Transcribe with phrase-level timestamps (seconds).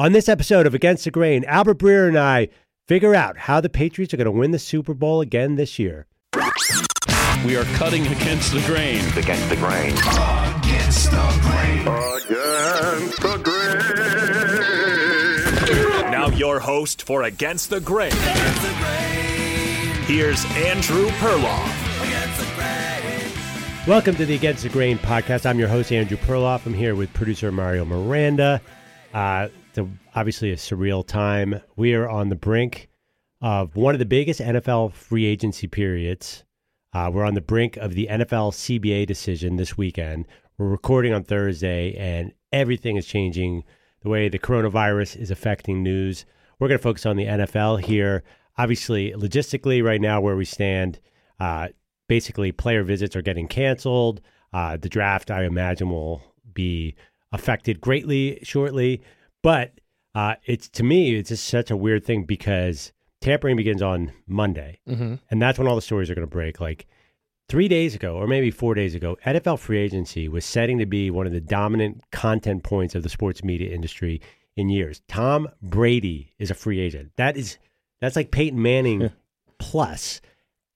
[0.00, 2.48] On this episode of Against the Grain, Albert Breer and I
[2.88, 6.06] figure out how the Patriots are going to win the Super Bowl again this year.
[7.44, 9.04] We are cutting against the grain.
[9.18, 9.92] Against the grain.
[9.92, 11.80] Against the grain.
[11.86, 13.36] Against the
[15.92, 16.10] grain.
[16.10, 18.12] Now, your host for Against the Grain.
[20.06, 21.76] Here's Andrew Perloff.
[23.86, 25.44] Welcome to the Against the Grain podcast.
[25.44, 26.64] I'm your host, Andrew Perloff.
[26.64, 28.62] I'm here with producer Mario Miranda.
[29.12, 29.48] Uh,
[29.78, 31.60] a, obviously a surreal time.
[31.76, 32.88] We are on the brink
[33.40, 36.44] of one of the biggest NFL free agency periods.
[36.92, 40.26] Uh, we're on the brink of the NFL CBA decision this weekend.
[40.58, 43.64] We're recording on Thursday, and everything is changing.
[44.02, 46.24] The way the coronavirus is affecting news.
[46.58, 48.24] We're going to focus on the NFL here.
[48.58, 50.98] Obviously, logistically, right now, where we stand,
[51.38, 51.68] uh,
[52.08, 54.20] basically player visits are getting canceled.
[54.52, 56.94] Uh, the draft, I imagine, will be
[57.32, 59.02] affected greatly shortly.
[59.42, 59.80] But
[60.14, 64.80] uh, it's to me, it's just such a weird thing because tampering begins on Monday,
[64.88, 65.14] Mm-hmm.
[65.30, 66.60] and that's when all the stories are going to break.
[66.60, 66.86] Like
[67.48, 71.10] three days ago, or maybe four days ago, NFL free agency was setting to be
[71.10, 74.20] one of the dominant content points of the sports media industry
[74.56, 75.00] in years.
[75.08, 77.12] Tom Brady is a free agent.
[77.16, 77.58] That is
[78.00, 79.10] that's like Peyton Manning
[79.58, 80.20] plus.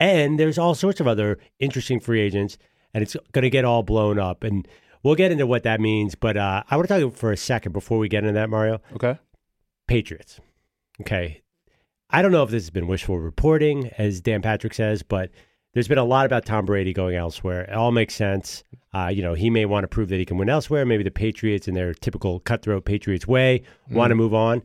[0.00, 2.58] And there's all sorts of other interesting free agents,
[2.92, 4.44] and it's going to get all blown up.
[4.44, 4.66] And
[5.04, 6.16] we'll get into what that means.
[6.16, 8.80] But uh, I want to talk for a second before we get into that, Mario.
[8.94, 9.16] Okay.
[9.86, 10.40] Patriots.
[11.00, 11.42] Okay.
[12.10, 15.30] I don't know if this has been wishful reporting, as Dan Patrick says, but
[15.72, 17.62] there's been a lot about Tom Brady going elsewhere.
[17.62, 18.62] It all makes sense.
[18.94, 20.86] Uh, you know, he may want to prove that he can win elsewhere.
[20.86, 24.62] Maybe the Patriots, in their typical cutthroat Patriots way, want to move on.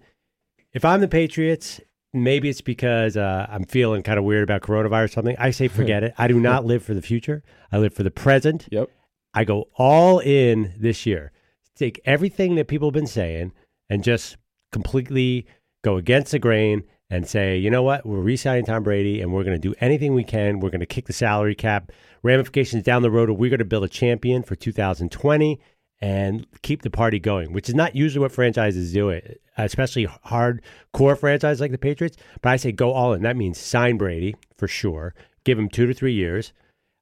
[0.72, 1.82] If I'm the Patriots,
[2.14, 5.36] maybe it's because uh, I'm feeling kind of weird about coronavirus or something.
[5.40, 6.14] I say forget it.
[6.20, 7.44] I do not live for the future.
[7.72, 8.68] I live for the present.
[8.70, 8.92] Yep.
[9.34, 11.32] I go all in this year.
[11.76, 13.54] Take everything that people have been saying
[13.90, 14.38] and just
[14.72, 15.48] completely
[15.84, 19.44] go against the grain and say, you know what, we're re-signing Tom Brady and we're
[19.44, 20.60] going to do anything we can.
[20.60, 21.92] We're going to kick the salary cap
[22.22, 23.30] ramifications down the road.
[23.30, 25.60] We're going to build a champion for 2020
[26.02, 31.18] and keep the party going, which is not usually what franchises do, it especially hardcore
[31.18, 32.18] franchises like the Patriots.
[32.42, 33.24] But I say go all in.
[33.24, 35.14] That means sign Brady for sure.
[35.44, 36.54] Give him two to three years.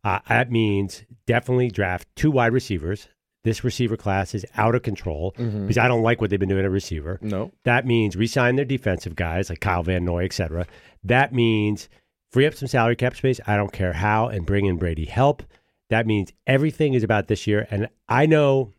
[0.03, 3.07] Uh, that means definitely draft two wide receivers.
[3.43, 6.65] This receiver class is out of control because I don't like what they've been doing
[6.65, 7.17] at receiver.
[7.21, 7.51] No.
[7.63, 10.65] That means resign their defensive guys like Kyle Van Noy, et cetera.
[11.03, 11.87] That means
[12.31, 13.39] free up some salary cap space.
[13.47, 15.43] I don't care how, and bring in Brady help.
[15.89, 17.67] That means everything is about this year.
[17.71, 18.73] And I know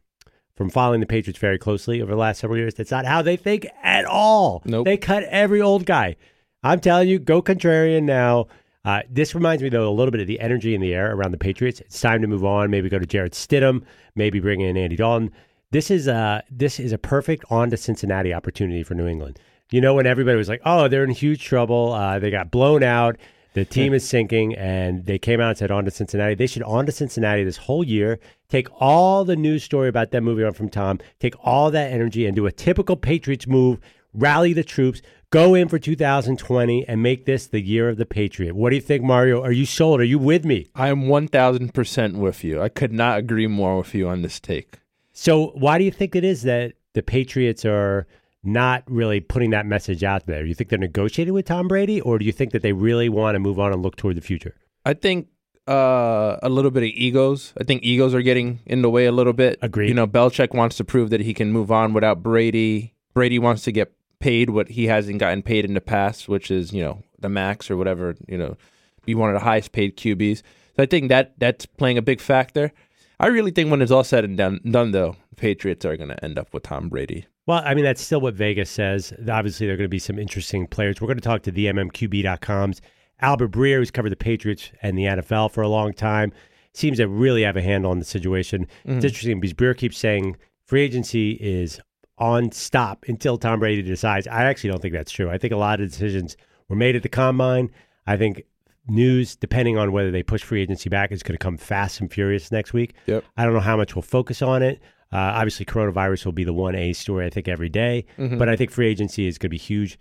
[0.55, 3.37] from following the Patriots very closely over the last several years, that's not how they
[3.37, 4.61] think at all.
[4.67, 4.85] Nope.
[4.85, 6.17] They cut every old guy.
[6.63, 8.49] I'm telling you, go contrarian now.
[8.89, 11.31] Uh, this reminds me, though, a little bit of the energy in the air around
[11.31, 11.81] the Patriots.
[11.81, 12.71] It's time to move on.
[12.71, 13.83] Maybe go to Jarrett Stidham.
[14.15, 15.31] Maybe bring in Andy Dalton.
[15.73, 19.39] This is a this is a perfect on to Cincinnati opportunity for New England.
[19.71, 21.93] You know, when everybody was like, "Oh, they're in huge trouble.
[21.93, 23.19] Uh, they got blown out.
[23.53, 26.63] The team is sinking," and they came out and said, "On to Cincinnati." They should
[26.63, 28.19] on to Cincinnati this whole year.
[28.49, 30.99] Take all the news story about them moving on from Tom.
[31.21, 33.81] Take all that energy and do a typical Patriots move.
[34.15, 35.03] Rally the troops.
[35.31, 38.57] Go in for 2020 and make this the year of the Patriot.
[38.57, 39.43] What do you think, Mario?
[39.43, 40.01] Are you sold?
[40.01, 40.69] Are you with me?
[40.75, 42.63] I am 1000% with you.
[42.63, 44.79] I could not agree more with you on this take.
[45.13, 48.07] So, why do you think it is that the Patriots are
[48.43, 50.47] not really putting that message out there?
[50.47, 53.35] You think they're negotiating with Tom Brady, or do you think that they really want
[53.35, 54.55] to move on and look toward the future?
[54.87, 55.29] I think
[55.67, 57.53] uh, a little bit of egos.
[57.61, 59.59] I think egos are getting in the way a little bit.
[59.61, 59.89] Agreed.
[59.89, 62.95] You know, Belichick wants to prove that he can move on without Brady.
[63.13, 66.73] Brady wants to get paid what he hasn't gotten paid in the past, which is,
[66.73, 68.57] you know, the max or whatever, you know,
[69.05, 70.39] be one of the highest paid QBs.
[70.77, 72.73] So I think that that's playing a big factor.
[73.21, 76.25] I really think when it's all said and done, done though, Patriots are going to
[76.25, 77.27] end up with Tom Brady.
[77.47, 79.13] Well, I mean, that's still what Vegas says.
[79.29, 81.01] Obviously, there are going to be some interesting players.
[81.01, 82.83] We're going to talk to the MMQB.com's
[83.21, 86.33] Albert Breer, who's covered the Patriots and the NFL for a long time.
[86.75, 88.67] Seems to really have a handle on the situation.
[88.85, 89.07] It's mm-hmm.
[89.07, 90.37] interesting because Breer keeps saying
[90.67, 91.81] free agency is
[92.19, 94.27] on stop until Tom Brady decides.
[94.27, 95.31] I actually don't think that's true.
[95.31, 96.37] I think a lot of decisions
[96.69, 97.71] were made at the combine.
[98.07, 98.43] I think
[98.89, 102.13] news, depending on whether they push free agency back, is going to come fast and
[102.13, 102.95] furious next week.
[103.07, 103.25] Yep.
[103.37, 104.81] I don't know how much we'll focus on it.
[105.13, 108.05] Uh, obviously, coronavirus will be the one A story I think every day,
[108.39, 109.99] but I think free agency is going to be huge.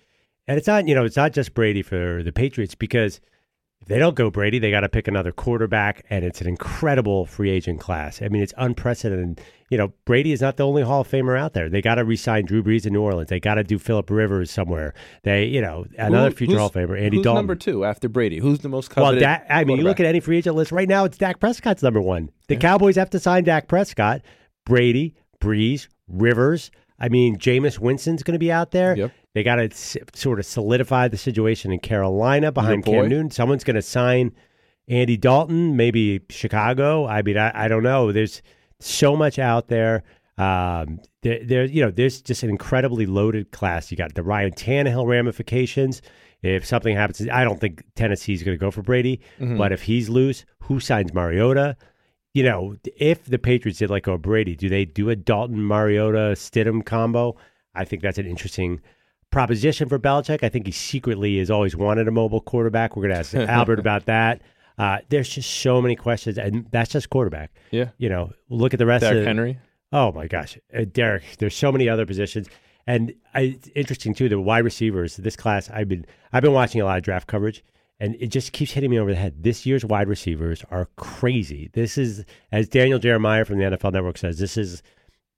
[0.48, 3.22] And it's not, you know, it's not just Brady for the Patriots because
[3.82, 7.26] if they don't go Brady, they got to pick another quarterback, and it's an incredible
[7.26, 8.22] free agent class.
[8.22, 9.42] I mean, it's unprecedented.
[9.70, 11.70] You know, Brady is not the only Hall of Famer out there.
[11.70, 13.30] They got to re-sign Drew Brees in New Orleans.
[13.30, 14.94] They got to do Philip Rivers somewhere.
[15.24, 17.40] They, you know, another Who- future Hall of Famer, Andy who's Dalton.
[17.40, 18.40] number two after Brady?
[18.40, 19.22] Who's the most Well, coveted?
[19.22, 21.84] Dak, I mean, you look at any free agent list right now, it's Dak Prescott's
[21.84, 22.30] number one.
[22.48, 24.22] The Cowboys have to sign Dak Prescott,
[24.66, 28.96] Brady, Brees, Rivers, I mean, Jameis Winston's going to be out there.
[28.98, 29.12] Yep.
[29.38, 32.94] They got to s- sort of solidify the situation in Carolina behind boy.
[32.94, 33.30] Cam Newton.
[33.30, 34.32] Someone's going to sign
[34.88, 37.06] Andy Dalton, maybe Chicago.
[37.06, 38.12] I mean, I, I don't know.
[38.12, 38.42] There's
[38.80, 40.02] so much out there.
[40.40, 43.92] Um, there, there, you know, there's just an incredibly loaded class.
[43.92, 46.02] You got the Ryan Tannehill ramifications.
[46.42, 49.22] If something happens, I don't think Tennessee's going to go for Brady.
[49.40, 49.58] Mm-hmm.
[49.60, 51.78] But if he's loose, who signs Mariota?
[52.34, 56.34] You know, if the Patriots did like go Brady, do they do a Dalton Mariota
[56.36, 57.38] Stidham combo?
[57.76, 58.82] I think that's an interesting
[59.32, 60.44] proposition for Belichick.
[60.44, 62.96] I think he secretly has always wanted a mobile quarterback.
[62.96, 64.42] We're going to ask Albert about that.
[64.78, 67.52] Uh, there's just so many questions, and that's just quarterback.
[67.72, 67.90] Yeah.
[67.98, 69.60] You know, look at the rest Derrick of Henry.
[69.92, 71.24] Oh my gosh, uh, Derrick.
[71.40, 72.48] There's so many other positions,
[72.86, 74.30] and I, it's interesting too.
[74.30, 75.16] The wide receivers.
[75.18, 77.64] This class, I've been I've been watching a lot of draft coverage,
[78.00, 79.44] and it just keeps hitting me over the head.
[79.44, 81.70] This year's wide receivers are crazy.
[81.74, 84.84] This is, as Daniel Jeremiah from the NFL Network says, this is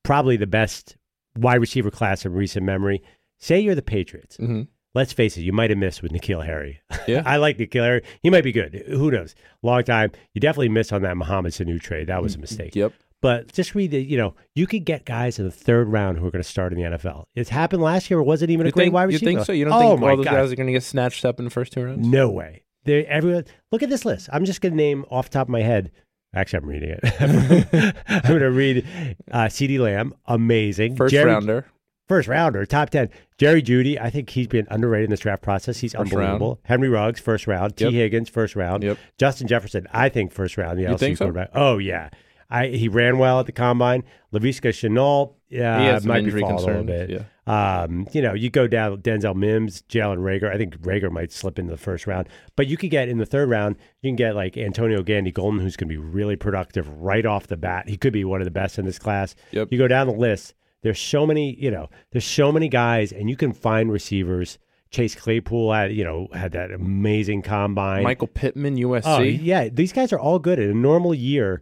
[0.04, 0.98] probably the best
[1.38, 3.02] wide receiver class in recent memory.
[3.40, 4.38] Say you're the Patriots.
[4.38, 4.68] Mhm.
[4.96, 6.82] Let's face it, you might have missed with N'Keal Harry.
[7.08, 7.22] Yeah.
[7.26, 8.04] I like N'Keal Harry.
[8.24, 8.84] He might be good.
[8.88, 9.36] Who knows?
[9.62, 10.12] Long time.
[10.34, 12.08] You definitely missed on that Mohamed Sanu trade.
[12.08, 12.76] That was a mistake.
[12.76, 12.94] Yep.
[13.22, 16.26] But just read the, you know, you could get guys in the third round who
[16.26, 17.26] are going to start in the NFL.
[17.36, 18.20] It's happened last year.
[18.20, 19.52] It wasn't even a You great think, wide you think so?
[19.52, 20.32] You don't oh think all those God.
[20.32, 22.08] guys are going to get snatched up in the first two rounds?
[22.08, 22.64] No way.
[22.86, 24.30] They everyone look at this list.
[24.34, 25.92] I'm just going to name off the top of my head.
[26.34, 27.96] Actually, I'm reading it.
[28.08, 28.86] I'm going to read
[29.32, 30.96] uh, CeeDee Lamb, amazing.
[30.96, 31.66] First Jerry- rounder.
[32.10, 33.10] First rounder, top ten.
[33.38, 35.78] Jerry Jeudy, I think he's been underrated in this draft process.
[35.80, 36.60] He's First unbelievable.
[36.64, 37.80] Henry Ruggs, first round.
[37.80, 37.92] Yep.
[37.92, 38.84] Tee Higgins, first round.
[38.84, 38.98] Yep.
[39.20, 40.80] Justin Jefferson, I think first round.
[40.80, 41.26] The You LSU think so?
[41.26, 41.52] quarterback.
[41.54, 42.10] Oh yeah,
[42.50, 44.04] I he ran well at the combine.
[44.34, 47.24] Laviska Shenault, yeah, some might be falling a little bit.
[47.46, 50.52] Um, you know, you go down Denzel Mims, Jalen Reagor.
[50.54, 53.26] I think Reagor might slip into the first round, but you could get in the
[53.26, 53.76] third round.
[54.02, 57.48] You can get like Antonio Gandy Golden, who's going to be really productive right off
[57.48, 57.88] the bat.
[57.90, 59.36] He could be one of the best in this class.
[59.52, 59.70] Yep.
[59.72, 60.54] You go down the list.
[60.82, 64.58] There's so many, you know, there's so many guys, and you can find receivers.
[64.92, 68.04] Chase Claypool had, you know, had that amazing combine.
[68.04, 69.04] Michael Pittman, USC.
[69.06, 69.70] Oh, yeah.
[69.70, 70.58] These guys are all good.
[70.58, 71.62] In a normal year,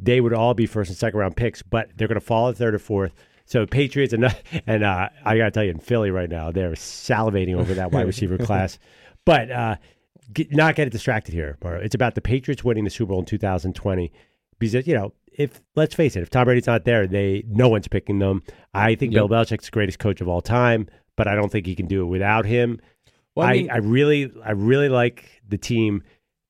[0.00, 2.56] they would all be first and second round picks, but they're going to fall at
[2.56, 3.12] third or fourth.
[3.44, 4.34] So Patriots and
[4.66, 7.92] and uh, I got to tell you, in Philly right now, they're salivating over that
[7.92, 8.78] wide receiver class.
[9.24, 9.76] But uh,
[10.32, 11.82] get, not get distracted here, Mario.
[11.82, 14.12] It's about the Patriots winning the Super Bowl in 2020
[14.58, 17.88] because you know if let's face it, if Tom Brady's not there, they no one's
[17.88, 18.42] picking them.
[18.72, 21.74] I think Bill Belichick's the greatest coach of all time, but I don't think he
[21.74, 22.80] can do it without him.
[23.34, 26.02] Well, I I, mean- I really I really like the team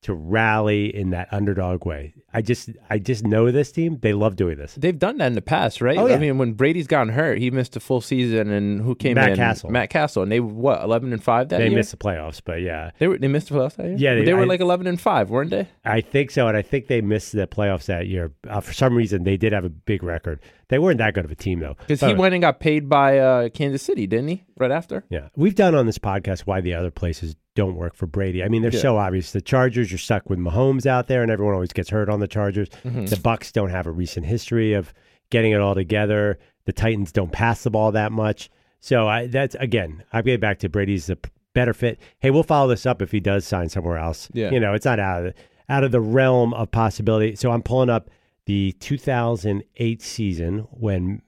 [0.05, 2.13] to rally in that underdog way.
[2.33, 3.97] I just I just know this team.
[4.01, 4.75] They love doing this.
[4.75, 5.97] They've done that in the past, right?
[5.97, 6.15] Oh, yeah.
[6.15, 9.29] I mean, when Brady's gotten hurt, he missed a full season, and who came Matt
[9.31, 9.35] in?
[9.37, 9.69] Cassel.
[9.69, 11.69] Matt Cassel, and they what eleven and five that They year.
[11.71, 13.95] They missed the playoffs, but yeah, They were they missed the playoffs that year.
[13.97, 15.67] Yeah, they- they, were I- like eleven and five, weren't they?
[15.85, 18.31] I think so, and I think they missed the playoffs that year.
[18.49, 20.39] Uh, for some reason, they did have a big record.
[20.67, 21.75] They weren't that good of a team, though.
[21.87, 24.43] Because he went and got paid by uh, Kansas City, didn't he?
[24.57, 25.03] Right after.
[25.09, 28.43] Yeah, we've done on this podcast why the other places don't work for Brady.
[28.43, 28.79] I mean, they're Yeah.
[28.81, 29.31] so obvious.
[29.31, 32.27] The Chargers, you're stuck with Mahomes out there, and everyone always gets hurt on the
[32.27, 32.69] Chargers.
[32.83, 33.05] Mm-hmm.
[33.05, 34.93] The Bucs don't have a recent history of
[35.29, 36.37] getting it all together.
[36.65, 38.49] The Titans don't pass the ball that much.
[38.79, 41.17] So I, that's again, I get back to Brady's the
[41.53, 41.99] better fit.
[42.19, 44.29] Hey, we'll follow this up if he does sign somewhere else.
[44.33, 44.51] Yeah.
[44.51, 45.41] you know, it's not out of the,
[45.73, 47.35] out of the realm of possibility.
[47.35, 48.09] So I'm pulling up
[48.45, 51.21] the 2008 season when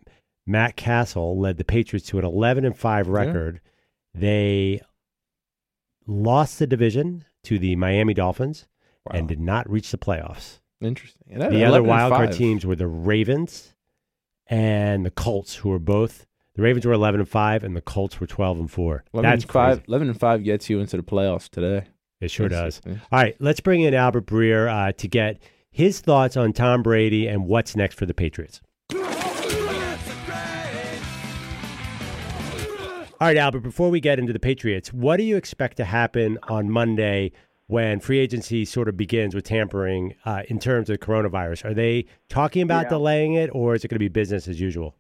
[0.46, 3.60] Matt Cassel led the Patriots to an 11 and 5 record.
[4.14, 4.82] They
[6.08, 8.68] lost the division to the Miami Dolphins
[9.12, 10.60] and did not reach the playoffs.
[10.82, 11.28] Interesting.
[11.30, 13.74] And The other 11 wild card teams were the Ravens
[14.48, 18.20] and the Colts, who were both the Ravens were 11 and 5 and the Colts
[18.20, 19.04] were 12 and 4.
[19.14, 19.78] 11 That's and five.
[19.78, 19.86] crazy.
[19.88, 21.86] Eleven and five gets you into the playoffs today.
[22.20, 22.82] It sure does.
[22.86, 27.28] All right, let's bring in Albert Breer uh, to get his thoughts on Tom Brady
[27.28, 28.60] and what's next for the Patriots.
[33.20, 36.38] All right, Albert, before we get into the Patriots, what do you expect to happen
[36.44, 37.32] on Monday
[37.66, 41.66] when free agency sort of begins with tampering uh, in terms of coronavirus?
[41.66, 42.90] Are they talking about Yeah.
[42.90, 44.94] delaying it or is it going to be business as usual?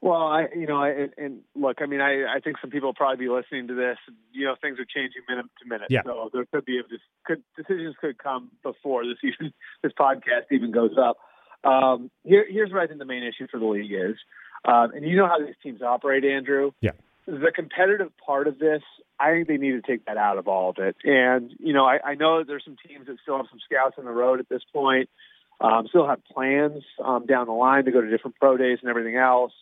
[0.00, 2.94] Well, I, you know, I, and, look, I mean, I, I think some people will
[2.94, 3.98] probably be listening to this.
[4.32, 5.88] You know, things are changing minute to minute.
[5.90, 6.02] Yeah.
[6.04, 9.52] So there could be a, this could decisions could come before this even
[9.82, 11.18] this podcast even goes up.
[11.64, 14.16] Um, here, here's what I think the main issue for the league is,
[14.64, 16.70] um, and you know how these teams operate, Andrew.
[16.80, 16.92] Yeah.
[17.30, 18.82] The competitive part of this,
[19.20, 20.96] I think they need to take that out of all of it.
[21.04, 24.04] And you know, I, I know there's some teams that still have some scouts on
[24.04, 25.08] the road at this point,
[25.60, 28.90] um, still have plans um, down the line to go to different pro days and
[28.90, 29.52] everything else.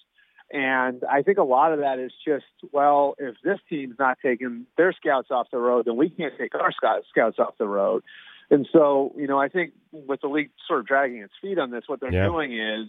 [0.51, 4.65] And I think a lot of that is just, well, if this team's not taking
[4.79, 8.03] their scouts off the road, then we can't take our scouts scouts off the road.
[8.51, 11.71] And so, you know, I think with the league sort of dragging its feet on
[11.71, 12.25] this, what they're Yeah.
[12.25, 12.89] doing is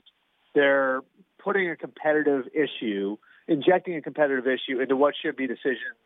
[0.56, 1.02] they're
[1.38, 3.18] putting a competitive issue
[3.50, 5.98] injecting a competitive issue into what should be decisions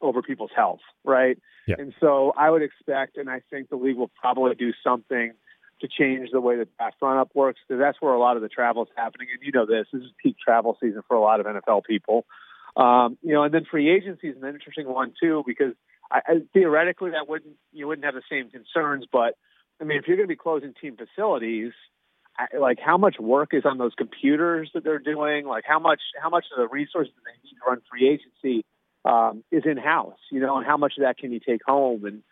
[0.00, 1.38] over people's health, right?
[1.66, 1.76] Yeah.
[1.78, 5.32] And so I would expect, and I think the league will probably do something
[5.80, 8.42] to change the way that draft run up works because that's where a lot of
[8.42, 9.28] the travel is happening.
[9.32, 12.26] And you know this, this is peak travel season for a lot of NFL people.
[12.76, 15.74] Um, you know, and then free agency is an interesting one too because
[16.10, 19.34] I, I, theoretically that wouldn't you wouldn't have the same concerns, but
[19.80, 21.72] I mean if you're going to be closing team facilities,
[22.58, 25.46] like how much work is on those computers that they're doing?
[25.46, 28.64] Like how much how much of the resources they need to run free agency
[29.04, 30.18] um, is in house?
[30.30, 32.04] You know, and how much of that can you take home?
[32.04, 32.22] And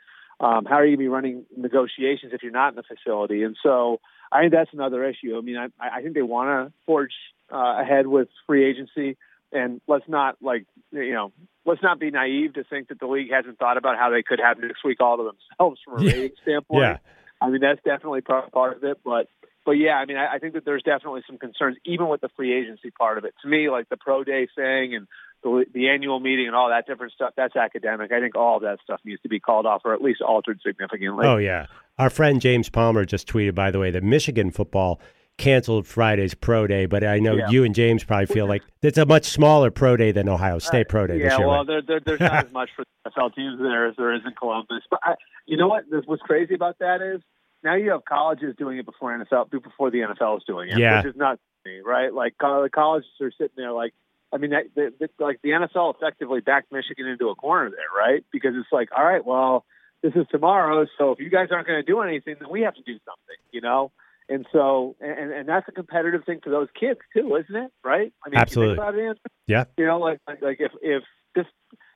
[0.41, 3.43] um, how are you going to be running negotiations if you're not in the facility?
[3.43, 4.01] And so
[4.31, 5.37] I think that's another issue.
[5.37, 7.13] I mean, I, I think they want to forge
[7.53, 9.17] uh, ahead with free agency,
[9.53, 11.33] and let's not like you know
[11.65, 14.41] let's not be naive to think that the league hasn't thought about how they could
[14.43, 16.13] have next week all to themselves from a Yeah.
[16.13, 16.83] rating standpoint.
[16.83, 16.99] Yeah.
[17.41, 19.29] I mean that's definitely part part of it, but
[19.69, 22.31] but yeah, I mean I, I think that there's definitely some concerns even with the
[22.35, 23.35] free agency part of it.
[23.43, 25.07] To me, like the pro day thing and
[25.43, 28.11] the, the annual meeting and all that different stuff, that's academic.
[28.11, 30.61] I think all of that stuff needs to be called off or at least altered
[30.67, 31.27] significantly.
[31.27, 31.67] oh yeah.
[31.99, 35.03] Our friend James Palmer just tweeted, by the way, that Michigan football
[35.37, 37.51] canceled Friday's pro day, but I know Yeah.
[37.51, 40.61] you and James probably feel like it's a much smaller pro day than Ohio uh,
[40.61, 41.47] State pro day yeah, this year.
[41.47, 41.67] well, right?
[41.67, 44.33] there, there, there's not as much for the NFL teams there as there is in
[44.33, 44.83] Columbus.
[44.91, 45.85] But I, you know what?
[45.91, 47.21] This, what's crazy about that is
[47.63, 50.99] now you have colleges doing it before NFL, before the NFL is doing it, Yeah.
[51.03, 52.13] which is to me, right?
[52.13, 53.95] Like the colleges are sitting there, like,
[54.33, 57.79] I mean, that, the, the, like the NFL effectively backed Michigan into a corner there,
[57.97, 58.25] right?
[58.31, 59.65] Because it's like, all right, well,
[60.03, 62.75] this is tomorrow, so if you guys aren't going to do anything, then we have
[62.75, 63.91] to do something, you know.
[64.31, 67.73] And so, and and that's a competitive thing for those kids too, isn't it?
[67.83, 68.13] Right?
[68.25, 68.75] I mean, you Absolutely.
[68.75, 69.65] about it, yeah.
[69.79, 71.03] you know, like like, like if if
[71.35, 71.47] this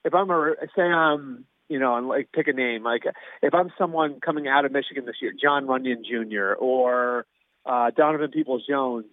[0.02, 3.04] if I'm a say I'm you know and like pick a name like
[3.42, 6.54] if I'm someone coming out of Michigan this year, Jon Runyan Jr.
[6.58, 7.26] or
[7.64, 9.06] uh, Donovan Peoples Jones,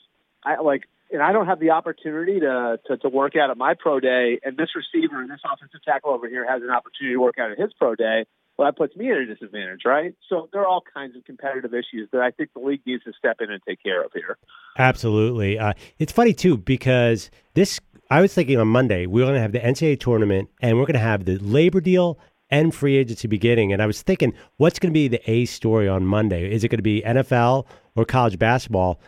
[0.44, 3.74] I like and I don't have the opportunity to, to to work out at my
[3.78, 7.22] pro day, and this receiver and this offensive tackle over here has an opportunity to
[7.22, 8.26] work out at his pro day.
[8.58, 10.16] Well, that puts me at a disadvantage, right?
[10.28, 13.14] So there are all kinds of competitive issues that I think the league needs to
[13.18, 14.38] step in and take care of here.
[14.78, 15.58] Absolutely.
[15.58, 17.80] Uh, it's funny too because this.
[18.12, 20.96] I was thinking on Monday we're going to have the NCAA tournament and we're going
[20.96, 22.18] to have the labor deal
[22.50, 23.72] and free agency beginning.
[23.74, 26.52] And I was thinking, what's going to be the A story on Monday?
[26.52, 27.66] Is it going to be NFL
[27.96, 29.00] or college basketball?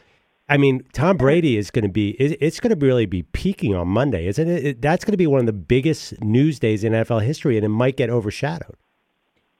[0.49, 3.87] I mean, Tom Brady is going to be, it's going to really be peaking on
[3.87, 4.65] Monday, isn't it?
[4.65, 7.65] It- That's going to be one of the biggest news days in NFL history, and
[7.65, 8.75] it might get overshadowed.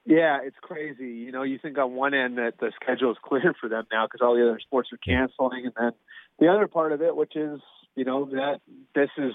[0.04, 1.06] Yeah, it's crazy.
[1.06, 4.06] You know, you think on one end that the schedule is clear for them now
[4.06, 5.92] because all the other sports are canceling, and then
[6.38, 7.60] the other part of it, which is
[7.94, 8.60] you know that
[8.94, 9.32] this is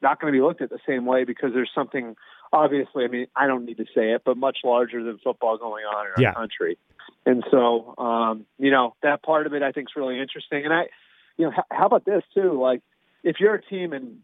[0.00, 2.16] not going to be looked at the same way because there's something
[2.52, 3.04] obviously.
[3.04, 6.06] I mean, I don't need to say it, but much larger than football going on
[6.06, 6.34] in our Yeah.
[6.34, 6.78] country,
[7.26, 10.64] and so um, you know that part of it I think is really interesting.
[10.64, 10.88] And I,
[11.36, 12.60] you know, h- how about this too?
[12.60, 12.82] Like,
[13.22, 14.18] if you're a team and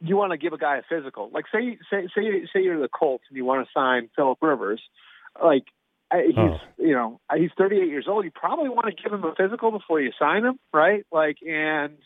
[0.00, 2.80] you want to give a guy a physical, like say say say you- say you're
[2.80, 4.80] the Colts and you want to sign Philip Rivers,
[5.42, 5.64] like
[6.10, 6.60] I- he's Oh.
[6.78, 8.24] you know he's 38 years old.
[8.24, 11.04] You probably want to give him a physical before you sign him, right?
[11.12, 11.96] Like and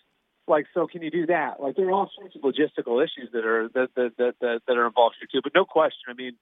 [0.49, 1.61] like so can you do that?
[1.61, 4.77] Like there are all sorts of logistical issues that are that that that that, that
[4.77, 5.41] are involved here too.
[5.43, 6.33] But no question, I mean.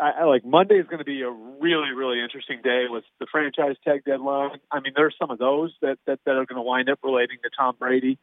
[0.00, 3.26] I, I like Monday is going to be a really, really interesting day with the
[3.32, 4.60] franchise tag deadline.
[4.70, 7.38] I mean, there's some of those that that, that are going to wind up relating
[7.42, 8.16] to Tom Brady.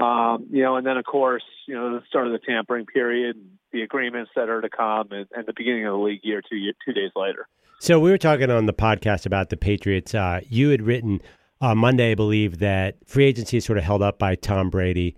[0.00, 3.36] Um, you know, and then of course, you know, the start of the tampering period,
[3.72, 6.56] the agreements that are to come, and, and the beginning of the league year two
[6.56, 7.46] year, two days later.
[7.80, 10.14] So we were talking on the podcast about the Patriots.
[10.14, 11.20] Uh, you had written
[11.60, 15.16] on Monday, I believe, that free agency is sort of held up by Tom Brady.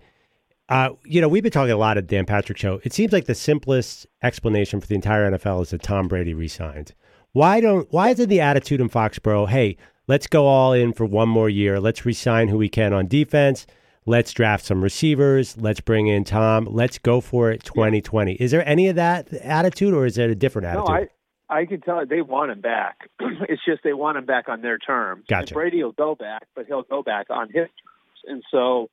[0.69, 2.79] Uh, you know, we've been talking a lot at Dan Patrick Show.
[2.83, 6.93] It seems like the simplest explanation for the entire NFL is that Tom Brady resigned.
[7.33, 7.91] Why don't?
[7.91, 9.49] Why isn't the attitude in Foxborough?
[9.49, 11.79] Hey, let's go all in for one more year.
[11.79, 13.65] Let's resign who we can on defense.
[14.05, 15.57] Let's draft some receivers.
[15.57, 16.67] Let's bring in Tom.
[16.69, 17.63] Let's go for it.
[17.63, 18.33] 2020.
[18.33, 20.87] Is there any of that attitude, or is it a different attitude?
[20.87, 21.07] No, I
[21.51, 23.09] I can tell you they want him back.
[23.19, 25.25] it's just they want him back on their terms.
[25.27, 25.41] Gotcha.
[25.41, 28.21] And Brady will go back, but he'll go back on his terms.
[28.25, 28.89] And so,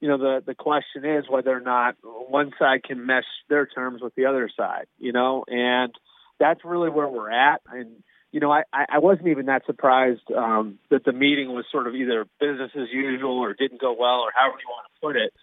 [0.00, 4.00] you know, the the question is whether or not one side can mesh their terms
[4.00, 4.86] with the other side.
[4.98, 5.92] You know, and
[6.38, 7.60] that's really where we're at.
[7.70, 8.02] And
[8.32, 11.86] you know, I I I wasn't even that surprised um, that the meeting was sort
[11.86, 15.16] of either business as usual or didn't go well or however you want to put
[15.16, 15.34] it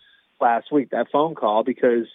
[0.41, 0.89] last week.
[0.89, 2.07] That phone call because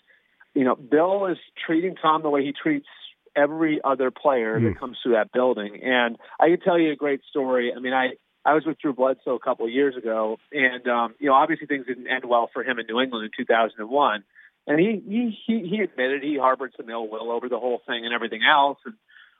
[0.52, 2.88] you know Bill is treating Tom the way he treats
[3.36, 4.66] every other player Hmm.
[4.66, 5.82] that comes through that building.
[5.82, 7.72] And I can tell you a great story.
[7.74, 8.12] I mean, I
[8.44, 11.66] I was with Drew Bledsoe a couple of years ago, and um, you know, obviously
[11.66, 14.24] things didn't end well for him in New England in 2001.
[14.66, 18.04] And he he he, he admitted he harbored some ill will over the whole thing
[18.04, 18.78] and everything else.
[18.84, 18.94] And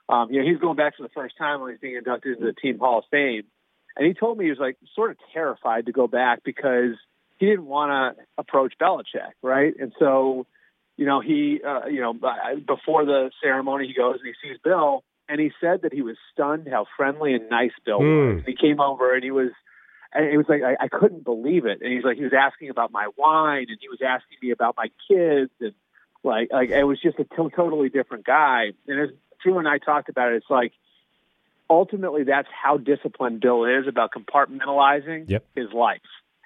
[0.09, 2.45] um, you know, he's going back for the first time when he's being inducted into
[2.45, 3.43] the Team Hall of Fame.
[3.95, 6.95] And he told me he was like sort of terrified to go back because
[7.37, 9.73] he didn't want to approach Belichick, right?
[9.79, 10.45] And so,
[10.97, 15.03] you know, he, uh, you know, before the ceremony, he goes and he sees Bill,
[15.27, 18.35] and he said that he was stunned how friendly and nice Bill Mm.
[18.37, 18.45] was.
[18.45, 19.49] He came over and he was,
[20.13, 21.81] and it was like I, I couldn't believe it.
[21.81, 24.75] And he's like, he was asking about my wine, and he was asking me about
[24.77, 25.73] my kids, and
[26.23, 28.71] like, like it was just a to- totally different guy.
[28.87, 29.09] And as
[29.43, 30.73] Drew and I talked about it, it's like
[31.69, 35.45] ultimately that's how disciplined Bill is about compartmentalizing Yep.
[35.55, 36.01] his life.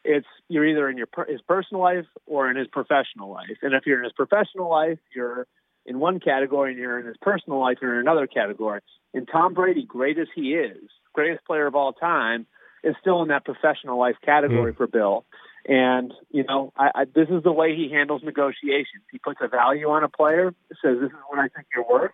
[0.08, 3.58] It's you're either in your per- his personal life or in his professional life.
[3.62, 5.48] And if you're in his professional life, you're
[5.86, 8.82] in one category, and you're in his personal life, you're in another category.
[9.14, 12.46] And Tom Brady, great as he is, greatest player of all time,
[12.84, 14.78] is still in that professional life category hmm.
[14.78, 15.26] for Bill.
[15.68, 19.04] And you know, I, I, this is the way he handles negotiations.
[19.12, 22.12] He puts a value on a player, says, "This is what I think you're worth."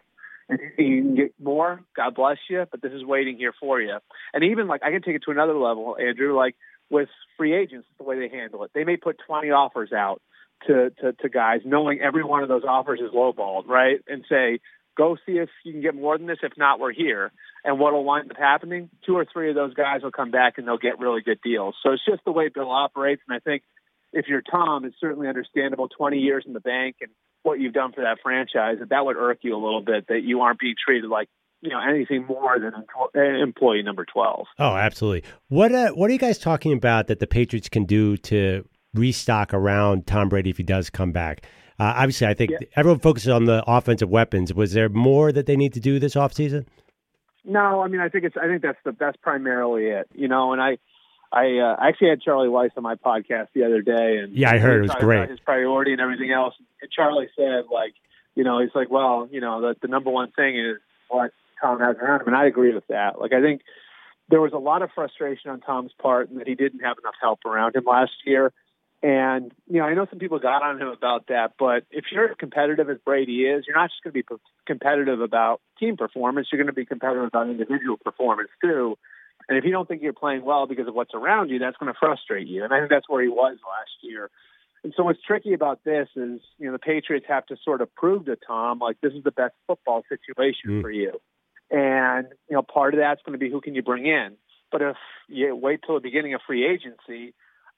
[0.50, 3.80] And if you can get more, God bless you, but this is waiting here for
[3.80, 3.98] you.
[4.34, 6.36] And even like I can take it to another level, Andrew.
[6.36, 6.56] Like
[6.94, 10.22] with free agents, the way they handle it, they may put 20 offers out
[10.68, 14.00] to, to, to guys, knowing every one of those offers is lowballed, right?
[14.08, 14.60] And say,
[14.96, 16.38] go see if you can get more than this.
[16.44, 17.32] If not, we're here.
[17.66, 18.90] And what'll wind up happening?
[19.06, 21.76] Two or three of those guys will come back and they'll get really good deals.
[21.84, 23.24] So it's just the way Bill operates.
[23.28, 23.64] And I think
[24.14, 25.90] if you're Tom, it's certainly understandable.
[25.90, 27.10] 20 years in the bank and
[27.42, 30.22] what you've done for that franchise, that that would irk you a little bit that
[30.24, 31.28] you aren't being treated like
[31.64, 32.74] you know anything more than
[33.42, 34.46] employee number 12.
[34.60, 35.24] Oh, absolutely.
[35.48, 39.54] What uh, what are you guys talking about that the Patriots can do to restock
[39.54, 41.46] around Tom Brady if he does come back?
[41.80, 42.60] Uh, obviously, I think Yeah.
[42.76, 44.54] everyone focuses on the offensive weapons.
[44.54, 46.68] Was there more that they need to do this offseason?
[47.46, 50.08] No, I mean I think it's I think that's the that's primarily it.
[50.14, 50.78] You know, and I
[51.32, 54.60] I uh, actually had Charlie Weis on my podcast the other day, and Yeah, I
[54.60, 54.82] heard.
[54.82, 55.30] we It was great.
[55.30, 56.54] His priority and everything else.
[56.82, 57.94] And Charlie said, like,
[58.36, 60.78] you know, he's like, well, you know, the the number one thing is
[61.10, 61.32] what
[61.64, 63.20] Tom has around him, and I agree with that.
[63.20, 63.62] Like, I think
[64.30, 67.16] there was a lot of frustration on Tom's part and that he didn't have enough
[67.22, 68.52] help around him last year.
[69.02, 72.30] And you know, I know some people got on him about that, but if you're
[72.32, 75.98] as competitive as Brady is, you're not just going to be p- competitive about team
[75.98, 76.48] performance.
[76.52, 78.98] You're going to be competitive about individual performance too.
[79.50, 81.92] And if you don't think you're playing well because of what's around you, that's going
[81.92, 82.64] to frustrate you.
[82.64, 84.30] And I think that's where he was last year.
[84.86, 87.94] And so what's tricky about this is, you know, the Patriots have to sort of
[87.96, 90.82] prove to Tom like this is the best football situation Mm.
[90.82, 91.20] for you.
[91.74, 94.38] And you know, part of that's going to be who can you bring in.
[94.72, 94.96] But if
[95.28, 97.34] you wait till the beginning of free agency,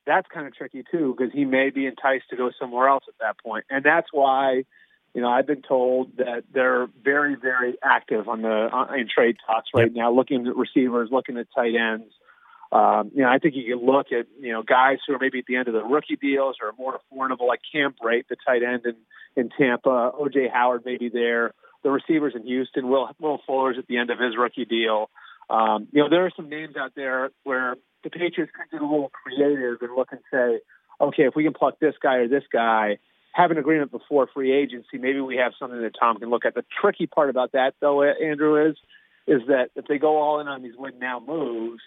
[0.05, 3.15] that's kind of tricky too because he may be enticed to go somewhere else at
[3.19, 3.65] that point.
[3.69, 4.65] And that's why,
[5.13, 9.38] you know, I've been told that they're very, very active on the on, in trade
[9.47, 12.13] talks right now, looking at receivers, looking at tight ends.
[12.73, 15.39] Um, you know, I think you can look at you know guys who are maybe
[15.39, 18.62] at the end of the rookie deals or more affordable, like Cam Brate, the tight
[18.62, 18.95] end in
[19.38, 21.53] in Tampa, OJ Howard maybe there.
[21.86, 25.12] The receivers in Houston, Will Will Fuller's at the end of his rookie deal.
[25.52, 28.89] Um, you know, there are some names out there where the Patriots could get a
[28.89, 30.62] little creative and look and say,
[31.00, 32.98] okay, if we can pluck this guy or this guy,
[33.34, 36.56] have an agreement before free agency, maybe we have something that Tom can look at.
[36.56, 38.76] The tricky part about that, though, Andrew, is
[39.28, 41.82] is that if they go all in on these win now moves,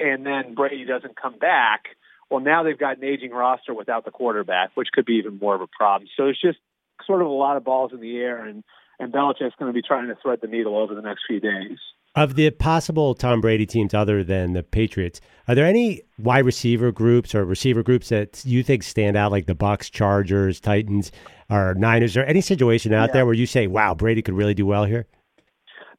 [0.00, 1.84] and then Brady doesn't come back,
[2.28, 5.54] well, now they've got an aging roster without the quarterback, which could be even more
[5.54, 6.08] of a problem.
[6.16, 6.58] So it's just
[7.06, 8.64] sort of a lot of balls in the air, and
[8.98, 11.78] and Belichick's going to be trying to thread the needle over the next few days.
[12.16, 16.92] Of the possible Tom Brady teams other than the Patriots, are there any wide receiver
[16.92, 21.10] groups or receiver groups that you think stand out, like the Bucs, Chargers, Titans,
[21.50, 22.16] or Niners?
[22.16, 23.12] Or any situation out Yeah.
[23.14, 25.06] there where you say, "Wow, Brady could really do well here"?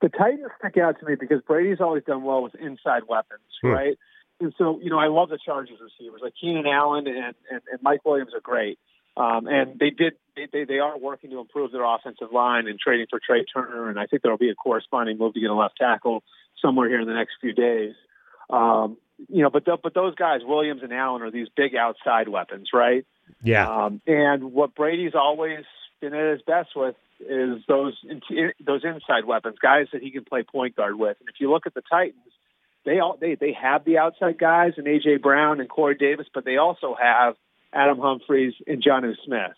[0.02, 3.70] the Titans stick out to me because Brady's always done well with inside weapons, Hmm.
[3.70, 3.98] right?
[4.42, 7.18] And so, you know, I love the Chargers receivers like Keenan Allen and,
[7.50, 8.78] and, and Mike Williams are great.
[9.18, 12.78] Um, and they did, they, they, they are working to improve their offensive line and
[12.80, 13.90] trading for Trai Turner.
[13.90, 16.24] And I think there'll be a corresponding move to get a left tackle
[16.62, 17.94] somewhere here in the next few days.
[18.50, 18.98] Um,
[19.30, 22.70] you know, but, th- but those guys, Williams and Allen, are these big outside weapons,
[22.74, 23.06] right?
[23.42, 25.64] Yeah, Um, and what Brady's always
[26.02, 30.26] been at his best with is those in- those inside weapons, guys that he can
[30.26, 31.18] play point guard with.
[31.22, 32.22] And if you look at the Titans,
[32.84, 36.46] they all they they have the outside guys and AJ Brown and Corey Davis, but
[36.46, 37.36] they also have
[37.74, 39.58] Adam Humphries and Jonnu Smith.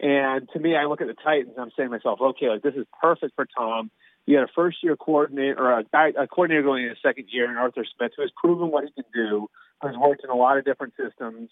[0.00, 2.74] And to me, I look at the Titans, I'm saying to myself, okay, like this
[2.74, 3.90] is perfect for Tom.
[4.26, 7.48] You got a first year coordinator or a, a coordinator going in a second year,
[7.48, 9.48] and Arthur Smith, who has proven what he can do,
[9.82, 11.50] who's worked in a lot of different systems.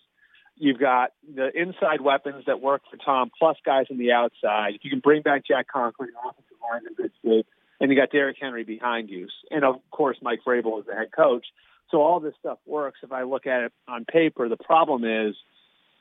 [0.56, 4.74] You've got the inside weapons that work for Tom, plus guys on the outside.
[4.74, 7.46] If you can bring back Jack Conklin, your offensive line in good shape,
[7.80, 11.10] and you got Derrick Henry behind you, and of course Mike Vrabel is the head
[11.14, 11.46] coach.
[11.90, 13.00] So all this stuff works.
[13.02, 15.34] If I look at it on paper, the problem is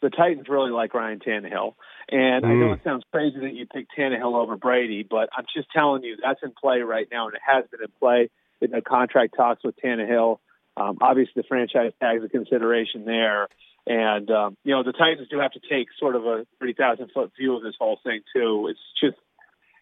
[0.01, 1.75] the Titans really like Ryan Tannehill,
[2.09, 2.73] and I know Mm.
[2.75, 6.41] it sounds crazy that you pick Tannehill over Brady, but I'm just telling you that's
[6.43, 8.29] in play right now, and it has been in play
[8.61, 10.39] in the contract talks with Tannehill.
[10.77, 13.47] Um, obviously, the franchise tag is a consideration there.
[13.87, 17.09] And um, you know, the Titans do have to take sort of a thirty thousand
[17.13, 18.67] foot view of this whole thing too.
[18.69, 19.17] It's just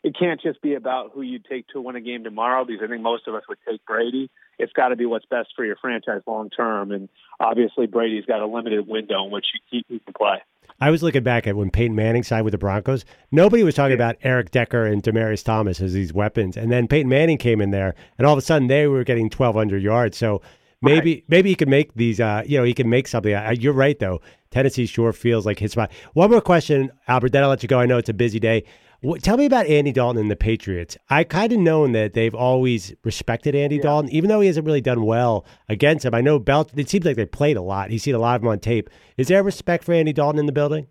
[0.04, 2.88] it can't just be about who you take to win a game tomorrow because I
[2.88, 4.30] think most of us would take Brady.
[4.58, 7.10] It's got to be what's best for your franchise long term, and
[7.40, 10.38] obviously Brady's got a limited window in which he, he can play.
[10.82, 13.04] I was looking back at when Peyton Manning signed with the Broncos.
[13.32, 17.10] Nobody was talking about Eric Decker and Demaryius Thomas as these weapons, and then Peyton
[17.10, 20.18] Manning came in there, and all of a sudden they were getting 1,200 yards.
[20.18, 20.42] So
[20.82, 21.24] maybe Right.
[21.28, 22.22] maybe he can make these.
[22.22, 23.34] Uh, you know, he can make something.
[23.34, 24.22] Uh, you're right though.
[24.52, 25.92] Tennessee sure feels like his spot.
[26.14, 27.34] One more question, Albert.
[27.34, 27.80] Then I'll let you go.
[27.80, 28.64] I know it's a busy day.
[29.02, 30.98] What, tell me about Andy Dalton and the Patriots.
[31.10, 34.82] I kind of known that they've always respected Andy Dalton, even though he hasn't really
[34.82, 36.14] done well against him.
[36.14, 36.70] I know Bel.
[36.76, 37.92] It seems like they played a lot.
[37.92, 38.90] He's seen a lot of them on tape.
[39.16, 40.88] Is there respect for Andy Dalton in the building?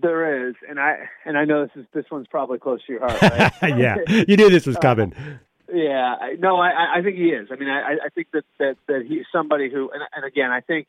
[0.00, 3.00] There is, and I and I know this is this one's probably close to your
[3.08, 3.20] heart.
[3.62, 3.78] Right?
[3.78, 3.96] yeah,
[4.28, 5.12] you knew this was coming.
[5.72, 7.48] Yeah, I- no, I, I think he is.
[7.50, 10.60] I mean, I, I think that that that he's somebody who, and, and again, I
[10.60, 10.86] think,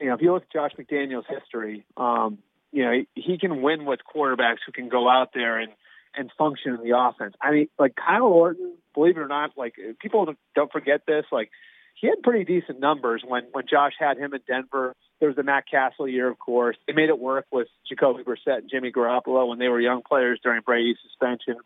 [0.00, 2.38] you know, if you look at Josh McDaniel's history, um,
[2.72, 5.72] you know, he, can win with quarterbacks who can go out there and
[6.18, 7.34] and function in the offense.
[7.42, 11.50] I mean, like Kyle Orton, believe it or not, like people don't forget this, like
[11.94, 14.94] he had pretty decent numbers when when Josh had him in Denver.
[15.20, 16.76] There was the Matt Cassel year, of course.
[16.86, 20.38] They made it work with Jacoby Brissett and Jimmy Garoppolo when they were young players
[20.42, 21.56] during Brady's suspension.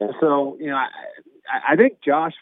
[0.00, 0.90] And so, you know, I-
[1.68, 2.34] I think Josh,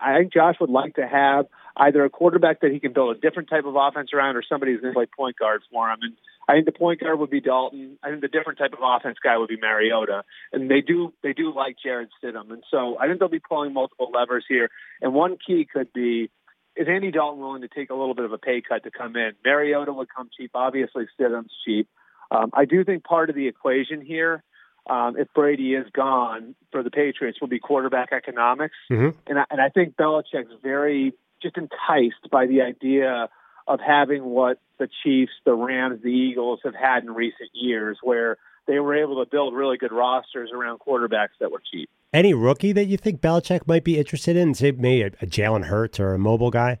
[0.00, 3.20] I think Josh would like to have either a quarterback that he can build a
[3.20, 5.98] different type of offense around, or somebody who's going to play point guard for him.
[6.02, 6.14] And
[6.48, 7.98] I think the point guard would be Dalton.
[8.02, 10.22] I think the different type of offense guy would be Mariota.
[10.52, 12.52] And they do they do like Jarrett Stidham.
[12.52, 14.70] And so I think they'll be pulling multiple levers here.
[15.00, 16.30] And one key could be
[16.76, 19.16] is Andy Dalton willing to take a little bit of a pay cut to come
[19.16, 19.32] in?
[19.44, 20.50] Mariota would come cheap.
[20.54, 21.88] Obviously, Stidham's cheap.
[22.30, 24.42] Um, I do think part of the equation here,
[24.88, 28.76] um, if Brady is gone for the Patriots, will be quarterback economics.
[28.90, 29.14] Mhm.
[29.26, 33.28] And, I, and I think Belichick's very just enticed by the idea
[33.66, 38.36] of having what the Chiefs, the Rams, the Eagles have had in recent years, where
[38.66, 41.88] they were able to build really good rosters around quarterbacks that were cheap.
[42.12, 44.54] Any rookie that you think Belichick might be interested in?
[44.54, 46.78] Say maybe a, a Jalen Hurts or a mobile guy.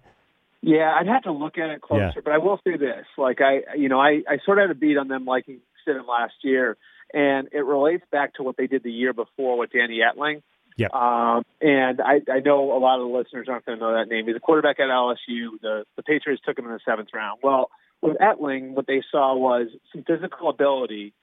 [0.62, 2.20] Yeah, I'd have to look at it closer, Yeah.
[2.24, 4.78] but I will say this: like I, you know, I, I sort of had a
[4.78, 6.76] beat on them liking Stidham last year,
[7.12, 10.42] and it relates back to what they did the year before with Danny Etling.
[10.76, 10.92] Yep.
[10.92, 14.08] Um, and I, I know a lot of the listeners aren't going to know that
[14.08, 14.26] name.
[14.26, 15.58] He's a quarterback at LSU.
[15.62, 17.40] The the Patriots took him in the seventh round.
[17.42, 17.70] Well,
[18.02, 21.14] with Etling, what they saw was some physical ability,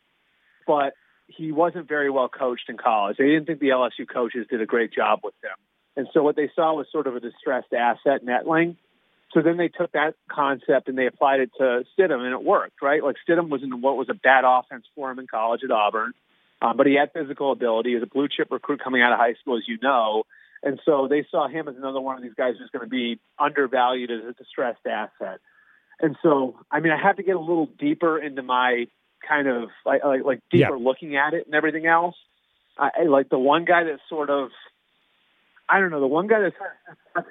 [0.66, 0.94] but
[1.28, 3.18] he wasn't very well coached in college.
[3.18, 5.56] They didn't think the LSU coaches did a great job with him.
[5.96, 8.78] And so what they saw was sort of a distressed asset in Etling.
[9.34, 12.82] So then they took that concept and they applied it to Stidham, and it worked,
[12.82, 13.04] right?
[13.04, 16.14] Like Stidham was in what was a bad offense for him in college at Auburn,
[16.64, 17.90] um, but he had physical ability.
[17.90, 20.24] He was a blue chip recruit coming out of high school, as you know.
[20.64, 23.20] And so they saw him as another one of these guys who's going to be
[23.38, 25.42] undervalued as a distressed asset.
[26.00, 28.86] And so, I mean, I have to get a little deeper into my
[29.28, 32.16] kind of like like, deeper looking at it and everything else.
[32.78, 34.50] I, like the one guy that's sort of
[35.70, 36.00] I don't know.
[36.00, 36.56] The one guy that's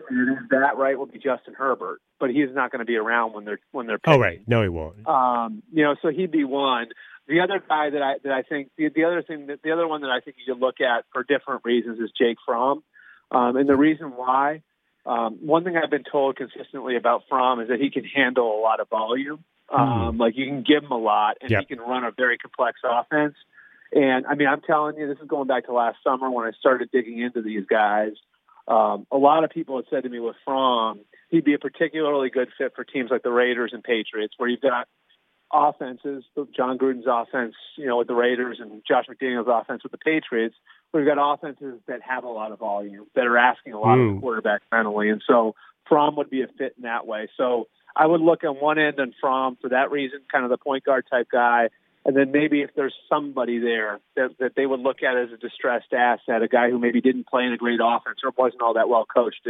[0.51, 3.61] that right will be Justin Herbert, but he's not going to be around when they're
[3.73, 3.99] when they're.
[4.07, 5.07] Oh right, no, he won't.
[5.07, 6.89] Um, you know, so he'd be one.
[7.29, 9.87] The other guy that I that I think the, the other thing that the other
[9.87, 12.83] one that I think you should look at for different reasons is Jake Fromm,
[13.31, 14.63] um, and the reason why.
[15.05, 18.61] Um, one thing I've been told consistently about Fromm is that he can handle a
[18.61, 19.43] lot of volume.
[19.69, 21.61] Um, Like you can give him a lot, and Yep.
[21.61, 23.35] he can run a very complex offense.
[23.93, 26.53] And I mean, I'm telling you, this is going back to last summer when I
[26.53, 28.13] started digging into these guys.
[28.69, 32.31] Um, a lot of people had said to me with Fromm, he'd be a particularly
[32.31, 34.87] good fit for teams like the Raiders and Patriots, where you've got
[35.53, 36.25] offenses,
[36.57, 40.55] Jon Gruden's offense, you know, with the Raiders and Josh McDaniel's offense with the Patriots,
[40.95, 44.07] you've got offenses that have a lot of volume, that are asking a lot of
[44.07, 44.15] Mm.
[44.17, 45.09] the quarterback mentally.
[45.11, 45.55] And so
[45.89, 47.29] Fromm would be a fit in that way.
[47.37, 50.59] So I would look on one end on Fromm for that reason, kind of the
[50.59, 51.69] point guard type guy.
[52.05, 55.37] And then maybe if there's somebody there that, that they would look at as a
[55.37, 58.75] distressed asset, a guy who maybe didn't play in a great offense or wasn't all
[58.75, 59.47] that well coached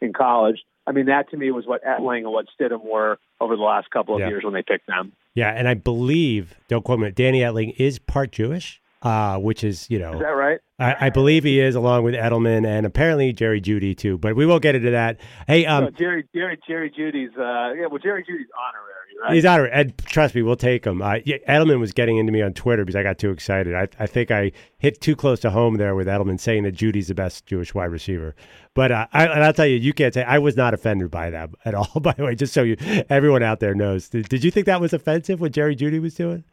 [0.00, 0.62] in college.
[0.86, 3.90] I mean, that to me was what Etling and what Stidham were over the last
[3.90, 4.28] couple of Yeah.
[4.28, 5.12] years when they picked them.
[5.34, 7.10] Yeah, and I believe don't quote me.
[7.10, 10.60] Danny Etling is part Jewish, uh, which is you know Is that right?
[10.78, 14.18] I, I believe he is along with Edelman and apparently Jerry Jeudy too.
[14.18, 15.18] But we won't get into that.
[15.46, 17.30] Hey, um, no, Jerry, Jerry, Jerry Jeudy's.
[17.36, 19.34] Uh, yeah, well, Jerry Jeudy's honorary, right?
[19.34, 19.70] He's honorary.
[19.72, 21.02] Ed, trust me, we'll take him.
[21.02, 23.74] Uh, yeah, Edelman was getting into me on Twitter because I got too excited.
[23.74, 27.08] I, I think I hit too close to home there with Edelman saying that Jeudy's
[27.08, 28.34] the best Jewish wide receiver.
[28.74, 31.30] But uh, I, and I'll tell you, you can't say I was not offended by
[31.30, 31.88] that at all.
[32.00, 32.76] By the way, just so you,
[33.08, 34.08] everyone out there knows.
[34.08, 36.44] Did, did you think that was offensive what Jerry Jeudy was doing?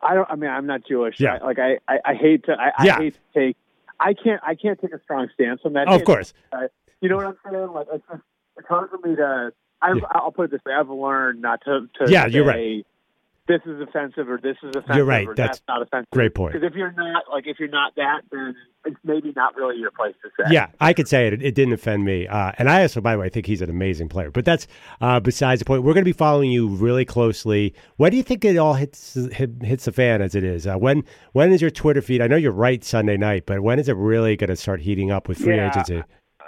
[0.00, 0.30] I don't.
[0.30, 1.18] I mean, I'm not Jewish.
[1.18, 1.38] Yeah.
[1.40, 2.52] I, like I, I, I hate to.
[2.52, 2.96] I, Yeah.
[2.96, 3.56] I hate to take.
[3.98, 4.40] I can't.
[4.46, 5.88] I can't take a strong stance on that.
[5.88, 6.34] Oh, of course.
[6.52, 6.68] Uh,
[7.00, 7.72] you know what I'm saying?
[7.72, 8.22] Like it's, just,
[8.58, 9.52] it's hard for me to.
[9.82, 10.02] I've, Yeah.
[10.12, 11.88] I'll put it this way: I've learned not to.
[11.98, 12.84] to Yeah, you're right.
[13.48, 15.28] this is offensive or this is offensive You're right.
[15.36, 16.10] That's that's, not offensive.
[16.12, 16.54] great point.
[16.54, 19.90] Because if you're not like if you're not that, then it's maybe not really your
[19.92, 20.52] place to say.
[20.52, 21.42] Yeah, I could say it.
[21.42, 22.26] It didn't offend me.
[22.26, 24.30] Uh, and I also, by the way, I think he's an amazing player.
[24.30, 24.66] But that's
[25.00, 25.82] uh, besides the point.
[25.82, 27.74] We're going to be following you really closely.
[27.96, 30.66] When do you think it all hits hit, hits the fan as it is?
[30.66, 32.20] Uh, when when is your Twitter feed?
[32.22, 35.10] I know you're right Sunday night, but when is it really going to start heating
[35.12, 35.68] up with free Yeah.
[35.70, 36.02] agency?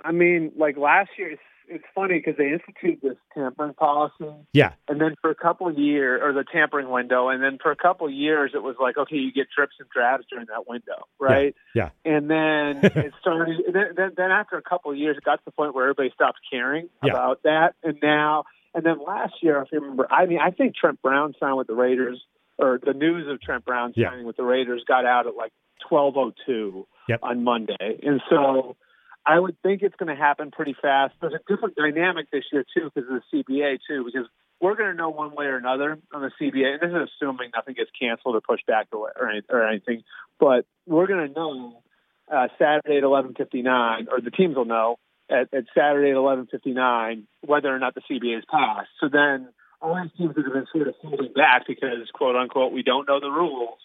[0.04, 1.36] I mean, like last year,
[1.68, 5.78] it's, funny because they instituted this tampering policy, Yeah, and then for a couple of
[5.78, 8.96] years, or the tampering window, and then for a couple of years, it was like,
[8.96, 11.54] okay, you get trips and drafts during that window, right?
[11.74, 11.90] yeah.
[12.04, 13.56] And then it started.
[13.72, 16.10] Then, then, then after a couple of years, it got to the point where everybody
[16.14, 17.12] stopped caring Yeah.
[17.12, 17.74] about that.
[17.82, 21.34] And now, and then last year, if you remember, I mean, I think Trent Brown
[21.40, 22.20] signed with the Raiders,
[22.58, 24.10] or the news of Trent Brown Yeah.
[24.10, 25.52] signing with the Raiders got out at like
[25.88, 26.86] twelve oh two
[27.22, 28.76] on Monday, and so.
[29.28, 31.14] I would think it's going to happen pretty fast.
[31.20, 34.26] There's a different dynamic this year too because of the CBA too, because
[34.58, 36.72] we're going to know one way or another on the CBA.
[36.72, 40.02] And this is assuming nothing gets canceled or pushed back or, or, any- or anything,
[40.40, 41.82] but we're going to know
[42.32, 44.96] uh, Saturday at 11:59, or the teams will know
[45.30, 48.88] at, at Saturday at 11:59 whether or not the CBA is passed.
[49.00, 49.48] So then
[49.82, 53.06] all these teams that have been sort of holding back because quote unquote we don't
[53.06, 53.78] know the rules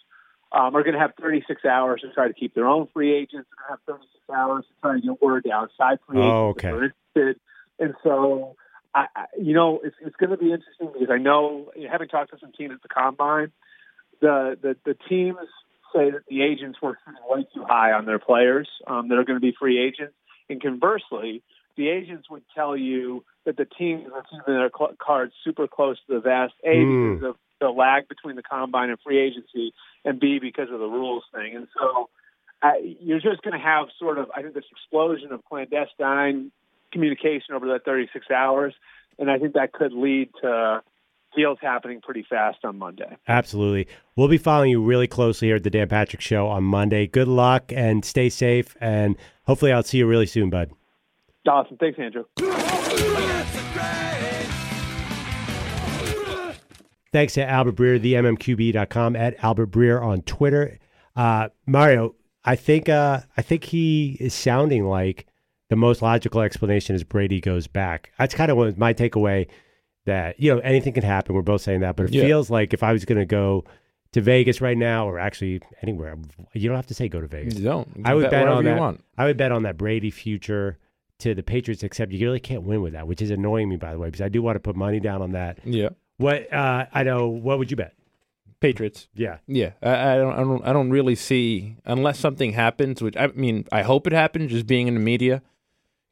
[0.53, 3.49] um, are going to have 36 hours to try to keep their own free agents.
[3.49, 6.35] They're going to have 36 hours to try to get word to outside free agents
[6.35, 6.69] Oh, okay.
[6.69, 6.83] they're
[7.15, 7.41] interested.
[7.79, 8.55] And so,
[8.93, 12.31] I, I, you know, it's, it's going to be interesting because I know, having talked
[12.31, 13.51] to some teams at the combine,
[14.21, 15.39] the the, the teams
[15.93, 19.23] say that the agents were sitting way too high on their players um, that are
[19.23, 20.13] going to be free agents,
[20.49, 21.41] and conversely,
[21.77, 26.13] the agents would tell you that the teams are keeping their cards super close to
[26.15, 26.53] the vest.
[26.63, 27.19] A Mm.
[27.19, 29.73] because of the lag between the combine and free agency,
[30.03, 31.55] and B because of the rules thing.
[31.55, 32.09] And so,
[32.61, 36.51] uh, you're just going to have sort of, I think, this explosion of clandestine
[36.91, 38.73] communication over that 36 hours,
[39.17, 40.81] and I think that could lead to
[41.35, 43.17] deals happening pretty fast on Monday.
[43.27, 43.87] absolutely.
[44.15, 47.07] We'll be following you really closely here at the Dan Patrick Show on Monday.
[47.07, 48.77] Good luck and stay safe.
[48.79, 50.71] And hopefully, I'll see you really soon, bud.
[51.47, 51.77] Awesome.
[51.77, 52.25] Thanks, Andrew.
[57.13, 60.79] Thanks to Albert Breer, themmqb.com at Albert Breer on Twitter.
[61.15, 65.27] Uh, Mario, I think uh, I think he is sounding like
[65.69, 68.11] the most logical explanation is Brady goes back.
[68.19, 69.47] That's kind of my takeaway.
[70.05, 71.33] That you know anything can happen.
[71.33, 72.23] We're both saying that, but it Yeah.
[72.23, 73.63] feels like if I was going to go
[74.11, 76.17] to Vegas right now, or actually anywhere,
[76.53, 77.55] you don't have to say go to Vegas.
[77.55, 77.87] You don't.
[77.95, 79.01] You I would bet, wherever on that.
[79.17, 80.77] I would bet on that Brady future
[81.19, 81.83] to the Patriots.
[81.83, 84.19] Except you really can't win with that, which is annoying me by the way, because
[84.21, 85.59] I do want to put money down on that.
[85.63, 85.89] Yeah.
[86.17, 87.27] What uh, I know.
[87.27, 87.93] What would you bet?
[88.59, 89.09] Patriots.
[89.13, 89.39] Yeah.
[89.45, 93.01] Yeah, I, I don't, I don't, I don't really see unless something happens.
[93.01, 94.51] Which I mean, I hope it happens.
[94.51, 95.41] Just being in the media,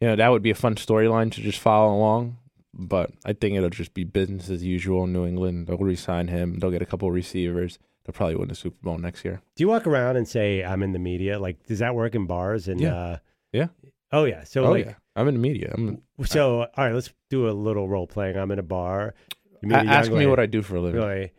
[0.01, 2.37] you know, that would be a fun storyline to just follow along.
[2.73, 5.67] But I think it'll just be business as usual in New England.
[5.67, 6.59] They'll re-sign him.
[6.59, 7.79] They'll get a couple of receivers.
[8.05, 9.41] They'll probably win the Super Bowl next year.
[9.55, 11.37] Do you walk around and say I'm in the media?
[11.37, 12.67] Like, does that work in bars?
[12.67, 12.95] And Yeah.
[12.95, 13.17] uh,
[13.51, 13.67] Yeah.
[14.11, 14.43] oh yeah.
[14.45, 15.73] So oh like, yeah, I'm in the media.
[15.73, 16.93] I'm, so all right.
[16.93, 18.37] Let's do a little role playing.
[18.37, 19.13] I'm in a bar.
[19.61, 21.01] You meet a- a young ask me what I do for a living.
[21.01, 21.31] Really?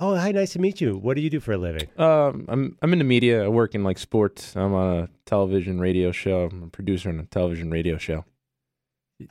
[0.00, 0.32] Oh, hi.
[0.32, 0.96] Nice to meet you.
[0.96, 1.88] What do you do for a living?
[1.96, 3.44] Um, I'm I'm in the media.
[3.44, 4.56] I work in like sports.
[4.56, 6.48] I'm on a television radio show.
[6.50, 8.24] I'm a producer on a television radio show.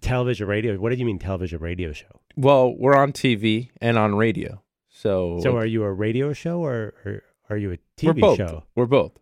[0.02, 0.78] Television, radio.
[0.78, 2.22] What did you mean television, radio show?
[2.38, 4.62] Well, we're on TV and on radio.
[4.88, 8.38] So, So are you a radio show or, or are you a we're TV both.
[8.38, 8.64] show?
[8.76, 9.14] We're both.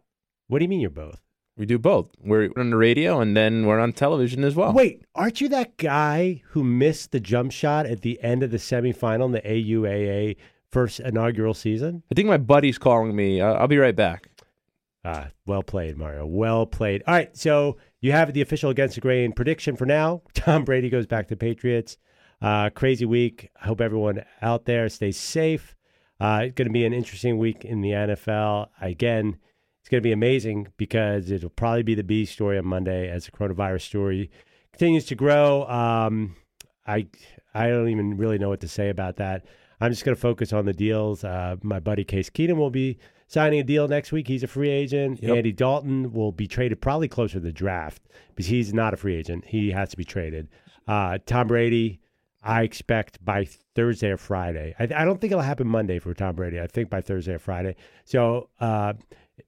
[0.47, 1.19] What do you mean you're both?
[1.60, 2.10] We do both.
[2.24, 4.72] We're on the radio and then we're on television as well.
[4.72, 8.58] Wait, aren't you that guy who missed the jump shot at the end of the
[8.58, 10.38] semifinal in the AUAA
[10.72, 12.02] first inaugural season?
[12.10, 13.41] I think my buddy's calling me.
[13.41, 14.30] I'll, I'll be right back.
[15.04, 16.26] Ah, well played, Mario.
[16.26, 17.04] Well played.
[17.06, 20.22] All right, so you have the official against the grain prediction for now.
[20.34, 21.98] Tom Brady goes back to the Patriots.
[22.41, 23.50] Uh, crazy week.
[23.62, 25.76] I hope everyone out there stays safe.
[26.22, 28.69] Uh, it's going to be an interesting week in the NFL.
[28.80, 29.39] Again,
[29.89, 33.25] it's going to be amazing because it'll probably be the B story on Monday as
[33.25, 34.30] the coronavirus story
[34.71, 35.67] continues to grow.
[35.67, 36.36] Um,
[36.86, 37.08] I
[37.56, 39.45] I don't even really know what to say about that.
[39.82, 41.23] I'm just going to focus on the deals.
[41.23, 44.28] Uh, my buddy Case Keenum will be signing a deal next week.
[44.28, 45.23] He's a free agent.
[45.23, 45.38] Yep.
[45.38, 48.04] Andy Dalton will be traded probably closer to the draft
[48.36, 49.45] because he's not a free agent.
[49.47, 50.49] He has to be traded.
[50.88, 51.99] Uh, Tom Brady,
[52.43, 54.75] I expect by Thursday or Friday.
[54.78, 56.60] I, I don't think it'll happen Monday for Tom Brady.
[56.60, 57.75] I think by Thursday or Friday.
[58.06, 58.93] So uh,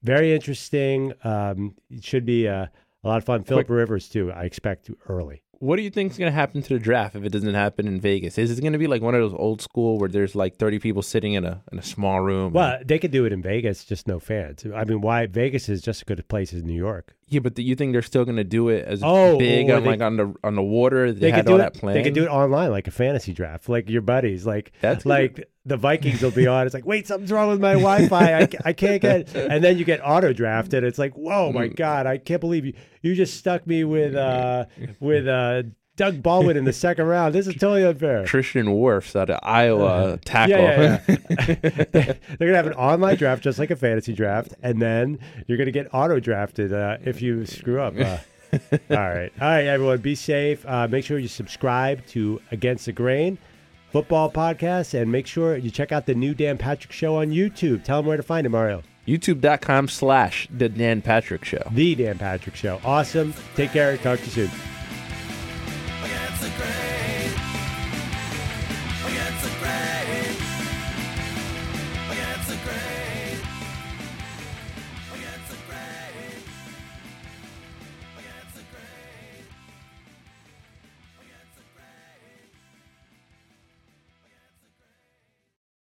[0.02, 1.12] very interesting.
[1.24, 2.70] Um, it should be a,
[3.04, 3.44] a lot of fun.
[3.44, 4.32] Philip Rivers too.
[4.32, 5.42] I expect early.
[5.58, 7.86] What do you think is going to happen to the draft if it doesn't happen
[7.86, 8.36] in Vegas?
[8.36, 10.80] Is it going to be like one of those old school where there's like 30
[10.80, 12.52] people sitting in a in a small room?
[12.52, 14.66] Well, they could do it in Vegas, just no fans.
[14.74, 17.14] I mean, why Vegas is just as good a place as New York.
[17.32, 19.82] Yeah, but do you think they're still going to do it as Oh, big on
[19.82, 21.12] they- like on the on the water?
[21.12, 21.58] They, They had all it.
[21.58, 21.96] that planned.
[21.96, 25.48] They could do it online, like a fantasy draft, like your buddies, like That's like
[25.64, 26.66] the Vikings will be on.
[26.66, 28.40] It's like, wait, something's wrong with my Wi-Fi.
[28.40, 29.34] I, I can't get.
[29.34, 30.82] And then you get auto drafted.
[30.84, 32.74] It's like, whoa, my god, I can't believe you.
[33.00, 34.66] You just stuck me with uh
[35.00, 35.62] with uh
[35.96, 37.34] Doug Baldwin in the second round.
[37.34, 38.24] This is totally unfair.
[38.24, 40.56] Tristan Wirfs out of Iowa tackle.
[40.56, 41.84] Yeah, yeah, yeah.
[41.92, 45.70] They're gonna have an online draft, just like a fantasy draft, and then you're gonna
[45.70, 47.94] get auto drafted uh, if you screw up.
[47.98, 48.18] Uh,
[48.90, 50.64] all right, all right, everyone, be safe.
[50.66, 53.38] Uh, make sure you subscribe to Against the Grain
[53.92, 57.84] football podcast, and make sure you check out the new Dan Patrick Show on YouTube.
[57.84, 58.82] Tell them where to find it, Mario.
[59.06, 61.62] YouTube.com slash The Dan Patrick Show.
[61.72, 62.80] The Dan Patrick Show.
[62.84, 63.34] Awesome.
[63.54, 63.96] Take care.
[63.98, 64.71] Talk to you soon
[66.42, 66.91] the grave.